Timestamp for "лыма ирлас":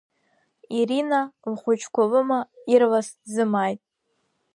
2.11-3.07